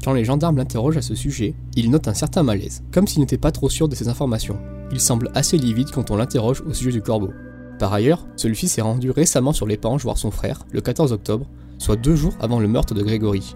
Quand 0.04 0.12
les 0.12 0.26
gendarmes 0.26 0.58
l'interrogent 0.58 0.98
à 0.98 1.02
ce 1.02 1.16
sujet, 1.16 1.54
il 1.78 1.90
note 1.90 2.10
un 2.10 2.14
certain 2.14 2.44
malaise, 2.44 2.84
comme 2.92 3.08
s'il 3.08 3.22
n'était 3.22 3.38
pas 3.38 3.54
trop 3.54 3.70
sûr 3.70 3.88
de 3.88 3.96
ces 3.96 4.10
informations. 4.10 4.58
Il 4.92 5.00
semble 5.00 5.32
assez 5.34 5.58
livide 5.58 5.92
quand 5.92 6.12
on 6.12 6.18
l'interroge 6.18 6.62
au 6.68 6.74
sujet 6.74 6.92
du 6.92 7.02
corbeau. 7.02 7.30
Par 7.80 7.94
ailleurs, 7.94 8.28
celui-ci 8.36 8.68
s'est 8.68 8.82
rendu 8.82 9.12
récemment 9.12 9.54
sur 9.54 9.66
l'épanche 9.66 10.04
voir 10.04 10.18
son 10.18 10.30
frère, 10.30 10.66
le 10.74 10.82
14 10.82 11.14
octobre, 11.14 11.48
soit 11.78 11.96
deux 11.96 12.18
jours 12.18 12.36
avant 12.42 12.60
le 12.60 12.68
meurtre 12.68 12.94
de 12.94 13.02
Grégory. 13.02 13.56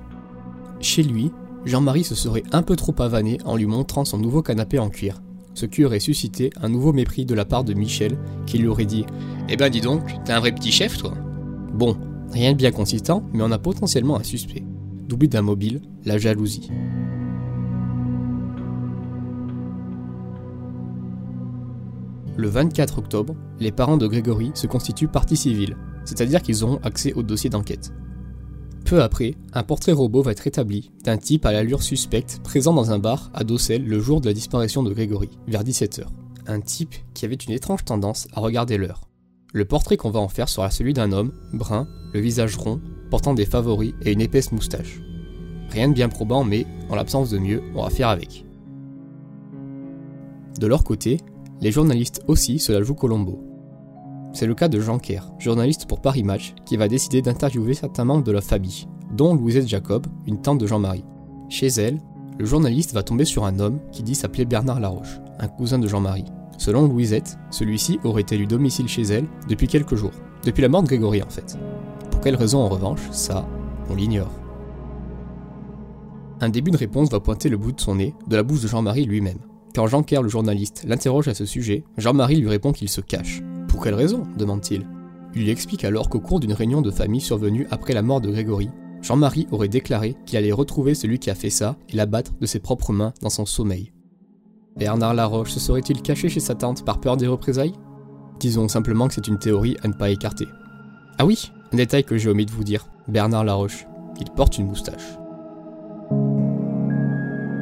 Chez 0.79 1.03
lui, 1.03 1.33
Jean-Marie 1.65 2.05
se 2.05 2.15
serait 2.15 2.43
un 2.53 2.61
peu 2.61 2.77
trop 2.77 2.93
pavané 2.93 3.39
en 3.43 3.57
lui 3.57 3.65
montrant 3.65 4.05
son 4.05 4.19
nouveau 4.19 4.41
canapé 4.41 4.79
en 4.79 4.87
cuir, 4.87 5.21
ce 5.55 5.65
qui 5.65 5.83
aurait 5.83 5.99
suscité 5.99 6.51
un 6.61 6.69
nouveau 6.69 6.93
mépris 6.93 7.25
de 7.25 7.33
la 7.33 7.45
part 7.45 7.63
de 7.63 7.73
Michel, 7.73 8.17
qui 8.45 8.59
lui 8.59 8.67
aurait 8.67 8.85
dit 8.85 9.05
Eh 9.49 9.55
ben 9.55 9.69
dis 9.69 9.81
donc, 9.81 10.03
t'es 10.25 10.33
un 10.33 10.39
vrai 10.39 10.51
petit 10.51 10.71
chef 10.71 10.97
toi 10.97 11.13
Bon, 11.73 11.97
rien 12.31 12.51
de 12.51 12.57
bien 12.57 12.71
consistant, 12.71 13.27
mais 13.33 13.41
on 13.41 13.51
a 13.51 13.57
potentiellement 13.57 14.17
un 14.17 14.23
suspect. 14.23 14.63
Doublé 15.07 15.27
d'un 15.27 15.41
mobile, 15.41 15.81
la 16.05 16.17
jalousie. 16.17 16.69
Le 22.37 22.49
24 22.49 22.99
octobre, 22.99 23.33
les 23.59 23.71
parents 23.71 23.97
de 23.97 24.07
Grégory 24.07 24.51
se 24.55 24.67
constituent 24.67 25.07
partie 25.07 25.37
civile, 25.37 25.77
c'est-à-dire 26.03 26.41
qu'ils 26.41 26.65
auront 26.65 26.79
accès 26.83 27.13
au 27.13 27.23
dossier 27.23 27.49
d'enquête. 27.49 27.93
Peu 28.85 29.01
après, 29.01 29.33
un 29.53 29.63
portrait 29.63 29.93
robot 29.93 30.21
va 30.21 30.31
être 30.31 30.45
établi 30.45 30.91
d'un 31.03 31.17
type 31.17 31.47
à 31.47 31.51
l'allure 31.51 31.81
suspecte 31.81 32.39
présent 32.43 32.71
dans 32.71 32.91
un 32.91 32.99
bar 32.99 33.31
à 33.33 33.43
Dossel 33.43 33.83
le 33.83 33.99
jour 33.99 34.21
de 34.21 34.27
la 34.27 34.33
disparition 34.33 34.83
de 34.83 34.93
Grégory, 34.93 35.31
vers 35.47 35.63
17h. 35.63 36.03
Un 36.45 36.61
type 36.61 36.93
qui 37.15 37.25
avait 37.25 37.33
une 37.33 37.53
étrange 37.53 37.83
tendance 37.83 38.27
à 38.33 38.41
regarder 38.41 38.77
l'heure. 38.77 39.09
Le 39.53 39.65
portrait 39.65 39.97
qu'on 39.97 40.11
va 40.11 40.19
en 40.19 40.27
faire 40.27 40.49
sera 40.49 40.69
celui 40.69 40.93
d'un 40.93 41.11
homme, 41.13 41.33
brun, 41.51 41.87
le 42.13 42.19
visage 42.19 42.57
rond, 42.57 42.79
portant 43.09 43.33
des 43.33 43.47
favoris 43.47 43.95
et 44.03 44.11
une 44.11 44.21
épaisse 44.21 44.51
moustache. 44.51 45.01
Rien 45.71 45.89
de 45.89 45.93
bien 45.95 46.07
probant, 46.07 46.43
mais 46.43 46.67
en 46.89 46.95
l'absence 46.95 47.31
de 47.31 47.39
mieux, 47.39 47.63
on 47.73 47.81
va 47.81 47.89
faire 47.89 48.09
avec. 48.09 48.45
De 50.59 50.67
leur 50.67 50.83
côté, 50.83 51.17
les 51.59 51.71
journalistes 51.71 52.21
aussi 52.27 52.59
se 52.59 52.71
la 52.71 52.83
jouent 52.83 52.93
Colombo. 52.93 53.54
C'est 54.35 54.47
le 54.47 54.53
cas 54.53 54.67
de 54.67 54.81
Jean 54.81 54.99
Kerr, 54.99 55.31
journaliste 55.39 55.85
pour 55.85 56.01
Paris 56.01 56.23
Match, 56.23 56.55
qui 56.65 56.75
va 56.75 56.89
décider 56.89 57.21
d'interviewer 57.21 57.73
certains 57.73 58.03
membres 58.03 58.25
de 58.25 58.33
la 58.33 58.41
famille, 58.41 58.85
dont 59.13 59.33
Louisette 59.33 59.69
Jacob, 59.69 60.07
une 60.27 60.41
tante 60.41 60.59
de 60.59 60.67
Jean-Marie. 60.67 61.05
Chez 61.47 61.67
elle, 61.67 62.01
le 62.37 62.43
journaliste 62.43 62.93
va 62.93 63.01
tomber 63.01 63.23
sur 63.23 63.45
un 63.45 63.59
homme 63.59 63.79
qui 63.93 64.03
dit 64.03 64.13
s'appeler 64.13 64.43
Bernard 64.43 64.81
Laroche, 64.81 65.21
un 65.39 65.47
cousin 65.47 65.79
de 65.79 65.87
Jean-Marie. 65.87 66.25
Selon 66.57 66.85
Louisette, 66.85 67.37
celui-ci 67.49 67.97
aurait 68.03 68.25
élu 68.29 68.45
domicile 68.45 68.89
chez 68.89 69.03
elle 69.03 69.25
depuis 69.47 69.69
quelques 69.69 69.95
jours, 69.95 70.11
depuis 70.43 70.63
la 70.63 70.67
mort 70.67 70.83
de 70.83 70.87
Grégory 70.89 71.23
en 71.23 71.29
fait. 71.29 71.57
Pour 72.11 72.19
quelle 72.19 72.35
raison 72.35 72.59
en 72.59 72.67
revanche, 72.67 73.09
ça, 73.11 73.47
on 73.89 73.95
l'ignore. 73.95 74.31
Un 76.41 76.49
début 76.49 76.71
de 76.71 76.77
réponse 76.77 77.09
va 77.09 77.21
pointer 77.21 77.47
le 77.47 77.55
bout 77.55 77.71
de 77.71 77.79
son 77.79 77.95
nez 77.95 78.13
de 78.27 78.35
la 78.35 78.43
bouche 78.43 78.63
de 78.63 78.67
Jean-Marie 78.67 79.05
lui-même. 79.05 79.39
Quand 79.73 79.87
Jean 79.87 80.03
Kerr, 80.03 80.23
le 80.23 80.29
journaliste, 80.29 80.83
l'interroge 80.85 81.29
à 81.29 81.33
ce 81.33 81.45
sujet, 81.45 81.85
Jean-Marie 81.97 82.35
lui 82.35 82.49
répond 82.49 82.73
qu'il 82.73 82.89
se 82.89 82.99
cache. 82.99 83.41
Pour 83.75 83.83
quelle 83.83 83.95
raison 83.95 84.23
demande-t-il. 84.37 84.87
Il 85.33 85.41
lui 85.41 85.49
explique 85.49 85.83
alors 85.83 86.07
qu'au 86.07 86.21
cours 86.21 86.39
d'une 86.39 86.53
réunion 86.53 86.81
de 86.81 86.91
famille 86.91 87.19
survenue 87.19 87.67
après 87.71 87.91
la 87.91 88.01
mort 88.01 88.21
de 88.21 88.31
Grégory, 88.31 88.69
Jean-Marie 89.01 89.49
aurait 89.51 89.67
déclaré 89.67 90.15
qu'il 90.25 90.37
allait 90.37 90.53
retrouver 90.53 90.95
celui 90.95 91.19
qui 91.19 91.29
a 91.29 91.35
fait 91.35 91.49
ça 91.49 91.75
et 91.89 91.97
l'abattre 91.97 92.31
de 92.39 92.45
ses 92.45 92.59
propres 92.59 92.93
mains 92.93 93.13
dans 93.21 93.29
son 93.29 93.45
sommeil. 93.45 93.91
Bernard 94.77 95.13
Laroche 95.13 95.51
se 95.51 95.59
serait-il 95.59 96.01
caché 96.01 96.29
chez 96.29 96.39
sa 96.39 96.55
tante 96.55 96.85
par 96.85 97.01
peur 97.01 97.17
des 97.17 97.27
représailles? 97.27 97.73
Disons 98.39 98.69
simplement 98.69 99.09
que 99.09 99.13
c'est 99.13 99.27
une 99.27 99.39
théorie 99.39 99.75
à 99.83 99.89
ne 99.89 99.93
pas 99.93 100.09
écarter. 100.09 100.47
Ah 101.17 101.25
oui, 101.25 101.51
un 101.73 101.75
détail 101.75 102.05
que 102.05 102.17
j'ai 102.17 102.29
omis 102.29 102.45
de 102.45 102.51
vous 102.51 102.63
dire, 102.63 102.87
Bernard 103.09 103.43
Laroche, 103.43 103.87
il 104.21 104.31
porte 104.31 104.57
une 104.57 104.67
moustache. 104.67 105.17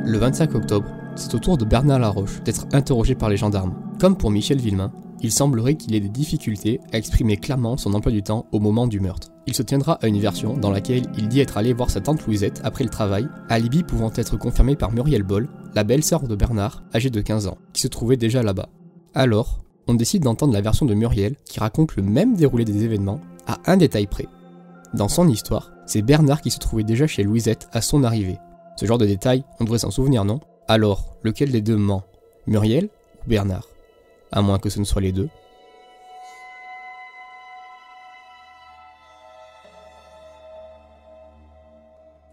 Le 0.05 0.17
25 0.19 0.53
octobre, 0.53 0.89
c'est 1.15 1.33
au 1.33 1.39
tour 1.39 1.57
de 1.57 1.65
Bernard 1.65 1.97
Laroche 1.97 2.43
d'être 2.43 2.67
interrogé 2.71 3.15
par 3.15 3.29
les 3.29 3.37
gendarmes. 3.37 3.73
Comme 3.99 4.15
pour 4.15 4.29
Michel 4.29 4.59
Villemain, 4.59 4.91
il 5.21 5.31
semblerait 5.31 5.75
qu'il 5.75 5.95
ait 5.95 5.99
des 5.99 6.09
difficultés 6.09 6.79
à 6.91 6.97
exprimer 6.97 7.37
clairement 7.37 7.77
son 7.77 7.93
emploi 7.93 8.11
du 8.11 8.23
temps 8.23 8.45
au 8.51 8.59
moment 8.59 8.87
du 8.87 8.99
meurtre. 8.99 9.29
Il 9.45 9.53
se 9.53 9.63
tiendra 9.63 9.93
à 10.01 10.07
une 10.07 10.19
version 10.19 10.55
dans 10.55 10.71
laquelle 10.71 11.03
il 11.17 11.27
dit 11.27 11.41
être 11.41 11.57
allé 11.57 11.73
voir 11.73 11.89
sa 11.89 12.01
tante 12.01 12.25
Louisette 12.25 12.61
après 12.63 12.83
le 12.83 12.89
travail, 12.89 13.27
alibi 13.49 13.83
pouvant 13.83 14.11
être 14.15 14.37
confirmé 14.37 14.75
par 14.75 14.91
Muriel 14.91 15.23
Boll, 15.23 15.49
la 15.75 15.83
belle-sœur 15.83 16.23
de 16.27 16.35
Bernard, 16.35 16.83
âgée 16.93 17.09
de 17.09 17.21
15 17.21 17.47
ans, 17.47 17.57
qui 17.73 17.81
se 17.81 17.87
trouvait 17.87 18.17
déjà 18.17 18.43
là-bas. 18.43 18.69
Alors, 19.13 19.59
on 19.87 19.95
décide 19.95 20.23
d'entendre 20.23 20.53
la 20.53 20.61
version 20.61 20.85
de 20.85 20.93
Muriel 20.93 21.35
qui 21.45 21.59
raconte 21.59 21.95
le 21.95 22.03
même 22.03 22.35
déroulé 22.35 22.63
des 22.63 22.83
événements 22.83 23.19
à 23.47 23.59
un 23.65 23.77
détail 23.77 24.07
près. 24.07 24.27
Dans 24.93 25.09
son 25.09 25.27
histoire, 25.27 25.71
c'est 25.85 26.01
Bernard 26.01 26.41
qui 26.41 26.51
se 26.51 26.59
trouvait 26.59 26.83
déjà 26.83 27.07
chez 27.07 27.23
Louisette 27.23 27.67
à 27.73 27.81
son 27.81 28.03
arrivée. 28.03 28.37
Ce 28.77 28.85
genre 28.85 28.97
de 28.97 29.05
détail, 29.05 29.43
on 29.59 29.65
devrait 29.65 29.79
s'en 29.79 29.91
souvenir, 29.91 30.23
non? 30.23 30.39
Alors, 30.67 31.17
lequel 31.23 31.51
des 31.51 31.61
deux 31.61 31.75
ment? 31.75 32.03
Muriel 32.47 32.85
ou 32.85 33.29
Bernard? 33.29 33.67
À 34.35 34.41
moins 34.41 34.57
que 34.57 34.69
ce 34.69 34.79
ne 34.79 34.83
soit 34.83 35.01
les 35.01 35.11
deux. 35.11 35.29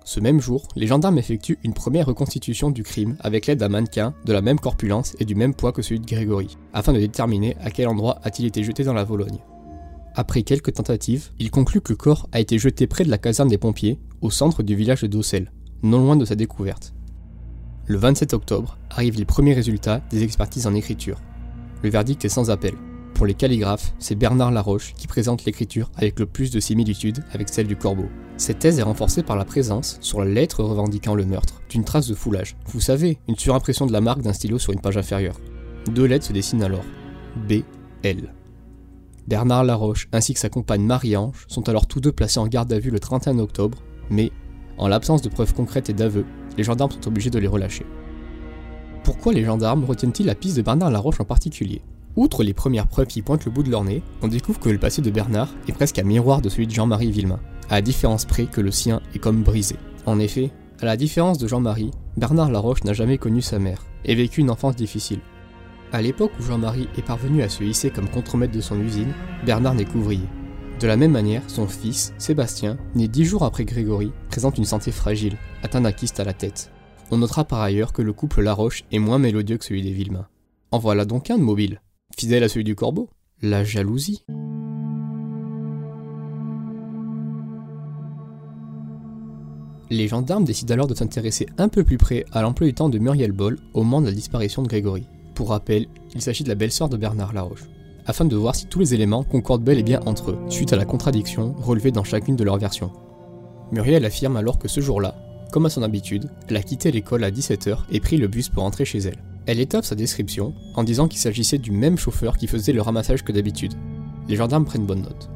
Ce 0.06 0.18
même 0.18 0.40
jour, 0.40 0.66
les 0.76 0.86
gendarmes 0.86 1.18
effectuent 1.18 1.58
une 1.62 1.74
première 1.74 2.06
reconstitution 2.06 2.70
du 2.70 2.82
crime 2.82 3.16
avec 3.20 3.46
l'aide 3.46 3.58
d'un 3.58 3.68
mannequin 3.68 4.14
de 4.24 4.32
la 4.32 4.40
même 4.40 4.58
corpulence 4.58 5.14
et 5.20 5.26
du 5.26 5.34
même 5.34 5.54
poids 5.54 5.72
que 5.72 5.82
celui 5.82 6.00
de 6.00 6.06
Grégory, 6.06 6.56
afin 6.72 6.94
de 6.94 6.98
déterminer 6.98 7.54
à 7.60 7.70
quel 7.70 7.86
endroit 7.86 8.18
a-t-il 8.24 8.48
été 8.48 8.64
jeté 8.64 8.82
dans 8.82 8.94
la 8.94 9.04
Vologne. 9.04 9.38
Après 10.14 10.42
quelques 10.42 10.72
tentatives, 10.72 11.28
il 11.38 11.50
conclut 11.50 11.82
que 11.82 11.92
le 11.92 11.96
corps 11.96 12.30
a 12.32 12.40
été 12.40 12.58
jeté 12.58 12.86
près 12.86 13.04
de 13.04 13.10
la 13.10 13.18
caserne 13.18 13.50
des 13.50 13.58
pompiers, 13.58 14.00
au 14.22 14.30
centre 14.30 14.62
du 14.62 14.74
village 14.74 15.02
de 15.02 15.06
Dossel, 15.06 15.52
non 15.82 16.02
loin 16.02 16.16
de 16.16 16.24
sa 16.24 16.34
découverte. 16.34 16.94
Le 17.86 17.98
27 17.98 18.32
octobre 18.32 18.78
arrivent 18.88 19.18
les 19.18 19.26
premiers 19.26 19.54
résultats 19.54 20.00
des 20.10 20.24
expertises 20.24 20.66
en 20.66 20.74
écriture. 20.74 21.20
Le 21.82 21.90
verdict 21.90 22.24
est 22.24 22.28
sans 22.28 22.50
appel. 22.50 22.74
Pour 23.14 23.26
les 23.26 23.34
calligraphes, 23.34 23.94
c'est 23.98 24.14
Bernard 24.14 24.50
Laroche 24.50 24.92
qui 24.94 25.06
présente 25.06 25.44
l'écriture 25.44 25.90
avec 25.96 26.18
le 26.18 26.26
plus 26.26 26.50
de 26.50 26.60
similitude 26.60 27.24
avec 27.32 27.48
celle 27.48 27.66
du 27.66 27.76
corbeau. 27.76 28.06
Cette 28.36 28.60
thèse 28.60 28.78
est 28.78 28.82
renforcée 28.82 29.22
par 29.22 29.36
la 29.36 29.44
présence, 29.44 29.98
sur 30.00 30.20
la 30.20 30.30
lettre 30.30 30.62
revendiquant 30.62 31.14
le 31.14 31.26
meurtre, 31.26 31.60
d'une 31.68 31.84
trace 31.84 32.08
de 32.08 32.14
foulage. 32.14 32.56
Vous 32.66 32.80
savez, 32.80 33.18
une 33.28 33.36
surimpression 33.36 33.86
de 33.86 33.92
la 33.92 34.00
marque 34.00 34.22
d'un 34.22 34.32
stylo 34.32 34.58
sur 34.58 34.72
une 34.72 34.80
page 34.80 34.96
inférieure. 34.96 35.38
Deux 35.90 36.04
lettres 36.04 36.26
se 36.26 36.32
dessinent 36.32 36.62
alors. 36.62 36.84
B, 37.48 37.62
L. 38.02 38.32
Bernard 39.26 39.64
Laroche 39.64 40.08
ainsi 40.12 40.34
que 40.34 40.40
sa 40.40 40.48
compagne 40.48 40.82
Marie-Ange 40.82 41.44
sont 41.48 41.68
alors 41.68 41.86
tous 41.86 42.00
deux 42.00 42.12
placés 42.12 42.40
en 42.40 42.46
garde 42.46 42.72
à 42.72 42.78
vue 42.78 42.90
le 42.90 43.00
31 43.00 43.38
octobre, 43.38 43.78
mais, 44.10 44.32
en 44.78 44.88
l'absence 44.88 45.22
de 45.22 45.28
preuves 45.28 45.54
concrètes 45.54 45.90
et 45.90 45.94
d'aveux, 45.94 46.24
les 46.56 46.64
gendarmes 46.64 46.90
sont 46.90 47.08
obligés 47.08 47.30
de 47.30 47.38
les 47.38 47.46
relâcher. 47.46 47.86
Pourquoi 49.02 49.32
les 49.32 49.44
gendarmes 49.44 49.84
retiennent-ils 49.84 50.26
la 50.26 50.34
piste 50.34 50.56
de 50.56 50.62
Bernard 50.62 50.90
Laroche 50.90 51.20
en 51.20 51.24
particulier 51.24 51.80
Outre 52.16 52.42
les 52.42 52.52
premières 52.52 52.86
preuves 52.86 53.06
qui 53.06 53.22
pointent 53.22 53.44
le 53.44 53.50
bout 53.50 53.62
de 53.62 53.70
leur 53.70 53.84
nez, 53.84 54.02
on 54.20 54.28
découvre 54.28 54.60
que 54.60 54.68
le 54.68 54.78
passé 54.78 55.00
de 55.00 55.10
Bernard 55.10 55.48
est 55.68 55.72
presque 55.72 55.98
un 55.98 56.04
miroir 56.04 56.42
de 56.42 56.48
celui 56.48 56.66
de 56.66 56.72
Jean-Marie 56.72 57.10
Villemain, 57.10 57.40
à 57.70 57.74
la 57.74 57.82
différence 57.82 58.24
près 58.24 58.46
que 58.46 58.60
le 58.60 58.70
sien 58.70 59.00
est 59.14 59.18
comme 59.18 59.42
brisé. 59.42 59.76
En 60.06 60.18
effet, 60.18 60.50
à 60.80 60.84
la 60.84 60.96
différence 60.96 61.38
de 61.38 61.48
Jean-Marie, 61.48 61.92
Bernard 62.16 62.50
Laroche 62.50 62.84
n'a 62.84 62.92
jamais 62.92 63.16
connu 63.16 63.40
sa 63.40 63.58
mère 63.58 63.84
et 64.04 64.14
vécu 64.14 64.40
une 64.40 64.50
enfance 64.50 64.76
difficile. 64.76 65.20
À 65.92 66.02
l'époque 66.02 66.32
où 66.38 66.42
Jean-Marie 66.42 66.88
est 66.98 67.04
parvenu 67.04 67.42
à 67.42 67.48
se 67.48 67.64
hisser 67.64 67.90
comme 67.90 68.08
contremaître 68.08 68.54
de 68.54 68.60
son 68.60 68.80
usine, 68.80 69.12
Bernard 69.46 69.74
n'est 69.74 69.84
qu'ouvrier. 69.84 70.26
De 70.80 70.86
la 70.86 70.96
même 70.96 71.12
manière, 71.12 71.42
son 71.46 71.66
fils, 71.66 72.12
Sébastien, 72.18 72.76
né 72.94 73.08
dix 73.08 73.24
jours 73.24 73.44
après 73.44 73.64
Grégory, 73.64 74.12
présente 74.30 74.58
une 74.58 74.64
santé 74.64 74.92
fragile, 74.92 75.36
atteint 75.62 75.80
d'un 75.80 75.92
kyste 75.92 76.20
à 76.20 76.24
la 76.24 76.32
tête. 76.32 76.70
On 77.12 77.18
notera 77.18 77.44
par 77.44 77.60
ailleurs 77.60 77.92
que 77.92 78.02
le 78.02 78.12
couple 78.12 78.40
Laroche 78.40 78.84
est 78.92 79.00
moins 79.00 79.18
mélodieux 79.18 79.58
que 79.58 79.64
celui 79.64 79.82
des 79.82 79.90
Villemain. 79.90 80.28
En 80.70 80.78
voilà 80.78 81.04
donc 81.04 81.28
un 81.30 81.38
de 81.38 81.42
mobile, 81.42 81.82
fidèle 82.16 82.44
à 82.44 82.48
celui 82.48 82.62
du 82.62 82.76
corbeau, 82.76 83.10
la 83.42 83.64
jalousie. 83.64 84.24
Les 89.90 90.06
gendarmes 90.06 90.44
décident 90.44 90.74
alors 90.74 90.86
de 90.86 90.94
s'intéresser 90.94 91.46
un 91.58 91.68
peu 91.68 91.82
plus 91.82 91.98
près 91.98 92.24
à 92.30 92.42
l'emploi 92.42 92.68
du 92.68 92.74
temps 92.74 92.88
de 92.88 92.98
Muriel 93.00 93.32
Boll 93.32 93.58
au 93.74 93.82
moment 93.82 94.00
de 94.00 94.06
la 94.06 94.12
disparition 94.12 94.62
de 94.62 94.68
Grégory. 94.68 95.04
Pour 95.34 95.48
rappel, 95.48 95.86
il 96.14 96.22
s'agit 96.22 96.44
de 96.44 96.48
la 96.48 96.54
belle-sœur 96.54 96.88
de 96.88 96.96
Bernard 96.96 97.32
Laroche, 97.32 97.64
afin 98.06 98.24
de 98.24 98.36
voir 98.36 98.54
si 98.54 98.66
tous 98.66 98.78
les 98.78 98.94
éléments 98.94 99.24
concordent 99.24 99.64
bel 99.64 99.80
et 99.80 99.82
bien 99.82 100.00
entre 100.06 100.30
eux, 100.30 100.38
suite 100.48 100.72
à 100.72 100.76
la 100.76 100.84
contradiction 100.84 101.54
relevée 101.54 101.90
dans 101.90 102.04
chacune 102.04 102.36
de 102.36 102.44
leurs 102.44 102.58
versions. 102.58 102.92
Muriel 103.72 104.04
affirme 104.04 104.36
alors 104.36 104.60
que 104.60 104.68
ce 104.68 104.80
jour-là, 104.80 105.16
comme 105.50 105.66
à 105.66 105.70
son 105.70 105.82
habitude, 105.82 106.30
elle 106.48 106.56
a 106.56 106.62
quitté 106.62 106.90
l'école 106.90 107.24
à 107.24 107.30
17h 107.30 107.78
et 107.90 108.00
pris 108.00 108.16
le 108.16 108.28
bus 108.28 108.48
pour 108.48 108.62
rentrer 108.62 108.84
chez 108.84 108.98
elle. 108.98 109.22
Elle 109.46 109.60
étoffe 109.60 109.84
sa 109.84 109.94
description 109.94 110.54
en 110.74 110.84
disant 110.84 111.08
qu'il 111.08 111.20
s'agissait 111.20 111.58
du 111.58 111.72
même 111.72 111.98
chauffeur 111.98 112.36
qui 112.36 112.46
faisait 112.46 112.72
le 112.72 112.82
ramassage 112.82 113.24
que 113.24 113.32
d'habitude. 113.32 113.74
Les 114.28 114.36
gendarmes 114.36 114.64
prennent 114.64 114.86
bonne 114.86 115.02
note. 115.02 115.30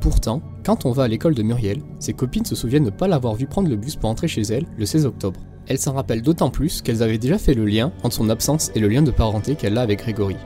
Pourtant, 0.00 0.42
quand 0.64 0.86
on 0.86 0.92
va 0.92 1.04
à 1.04 1.08
l'école 1.08 1.34
de 1.34 1.42
Muriel, 1.42 1.82
ses 1.98 2.12
copines 2.12 2.44
se 2.44 2.54
souviennent 2.54 2.84
ne 2.84 2.90
pas 2.90 3.08
l'avoir 3.08 3.34
vu 3.34 3.46
prendre 3.46 3.68
le 3.68 3.76
bus 3.76 3.96
pour 3.96 4.10
entrer 4.10 4.26
chez 4.26 4.42
elle 4.42 4.66
le 4.76 4.86
16 4.86 5.06
octobre. 5.06 5.40
Elles 5.68 5.78
s'en 5.78 5.92
rappellent 5.92 6.22
d'autant 6.22 6.50
plus 6.50 6.82
qu'elles 6.82 7.02
avaient 7.02 7.18
déjà 7.18 7.38
fait 7.38 7.54
le 7.54 7.64
lien 7.64 7.92
entre 8.02 8.16
son 8.16 8.30
absence 8.30 8.72
et 8.74 8.80
le 8.80 8.88
lien 8.88 9.02
de 9.02 9.10
parenté 9.10 9.54
qu'elle 9.54 9.78
a 9.78 9.82
avec 9.82 10.00
Grégory. 10.00 10.36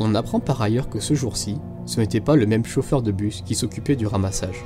On 0.00 0.14
apprend 0.14 0.40
par 0.40 0.60
ailleurs 0.60 0.88
que 0.88 1.00
ce 1.00 1.14
jour-ci, 1.14 1.56
ce 1.86 2.00
n'était 2.00 2.20
pas 2.20 2.36
le 2.36 2.46
même 2.46 2.64
chauffeur 2.64 3.02
de 3.02 3.12
bus 3.12 3.42
qui 3.42 3.54
s'occupait 3.54 3.96
du 3.96 4.06
ramassage. 4.06 4.64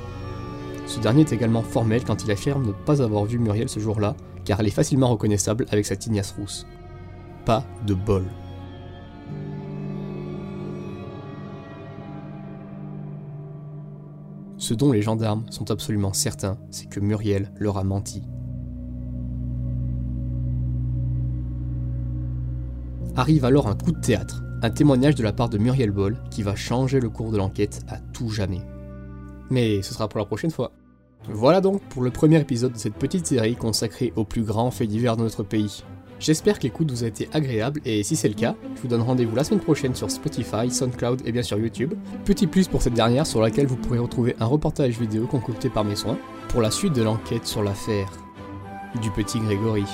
Ce 0.85 0.99
dernier 0.99 1.21
est 1.21 1.33
également 1.33 1.61
formel 1.61 2.03
quand 2.03 2.23
il 2.23 2.31
affirme 2.31 2.67
ne 2.67 2.71
pas 2.71 3.01
avoir 3.01 3.25
vu 3.25 3.39
Muriel 3.39 3.69
ce 3.69 3.79
jour-là, 3.79 4.15
car 4.45 4.59
elle 4.59 4.67
est 4.67 4.71
facilement 4.71 5.09
reconnaissable 5.09 5.65
avec 5.71 5.85
sa 5.85 5.95
tignasse 5.95 6.31
rousse. 6.31 6.67
Pas 7.45 7.63
de 7.85 7.93
bol. 7.93 8.23
Ce 14.57 14.73
dont 14.73 14.91
les 14.91 15.01
gendarmes 15.01 15.43
sont 15.49 15.71
absolument 15.71 16.13
certains, 16.13 16.57
c'est 16.71 16.87
que 16.87 17.01
Muriel 17.01 17.51
leur 17.59 17.77
a 17.77 17.83
menti. 17.83 18.23
Arrive 23.15 23.45
alors 23.45 23.67
un 23.67 23.75
coup 23.75 23.91
de 23.91 23.99
théâtre, 23.99 24.41
un 24.61 24.69
témoignage 24.69 25.15
de 25.15 25.23
la 25.23 25.33
part 25.33 25.49
de 25.49 25.57
Muriel 25.57 25.91
Boll 25.91 26.17
qui 26.31 26.43
va 26.43 26.55
changer 26.55 26.99
le 26.99 27.09
cours 27.09 27.31
de 27.31 27.37
l'enquête 27.37 27.81
à 27.89 27.97
tout 27.97 28.29
jamais. 28.29 28.61
Mais 29.53 29.83
ce 29.83 29.93
sera 29.93 30.07
pour 30.07 30.17
la 30.17 30.25
prochaine 30.25 30.49
fois. 30.49 30.71
Voilà 31.29 31.61
donc 31.61 31.79
pour 31.83 32.01
le 32.01 32.09
premier 32.09 32.41
épisode 32.41 32.73
de 32.73 32.77
cette 32.79 32.95
petite 32.95 33.27
série 33.27 33.55
consacrée 33.55 34.11
aux 34.15 34.23
plus 34.23 34.41
grands 34.41 34.71
faits 34.71 34.89
divers 34.89 35.15
de 35.15 35.21
notre 35.21 35.43
pays. 35.43 35.83
J'espère 36.19 36.57
que 36.57 36.63
l'écoute 36.63 36.89
vous 36.89 37.03
a 37.03 37.07
été 37.07 37.29
agréable 37.33 37.79
et 37.85 38.01
si 38.01 38.15
c'est 38.15 38.27
le 38.27 38.33
cas, 38.33 38.55
je 38.75 38.81
vous 38.81 38.87
donne 38.87 39.01
rendez-vous 39.01 39.35
la 39.35 39.43
semaine 39.43 39.59
prochaine 39.59 39.93
sur 39.93 40.09
Spotify, 40.09 40.71
SoundCloud 40.71 41.21
et 41.25 41.31
bien 41.31 41.43
sûr 41.43 41.59
YouTube. 41.59 41.93
Petit 42.25 42.47
plus 42.47 42.67
pour 42.67 42.81
cette 42.81 42.95
dernière 42.95 43.27
sur 43.27 43.41
laquelle 43.41 43.67
vous 43.67 43.75
pourrez 43.75 43.99
retrouver 43.99 44.35
un 44.39 44.47
reportage 44.47 44.99
vidéo 44.99 45.27
concocté 45.27 45.69
par 45.69 45.83
mes 45.83 45.95
soins 45.95 46.17
pour 46.49 46.61
la 46.61 46.71
suite 46.71 46.93
de 46.93 47.03
l'enquête 47.03 47.45
sur 47.45 47.61
l'affaire 47.61 48.09
du 49.03 49.11
petit 49.11 49.39
Grégory. 49.39 49.85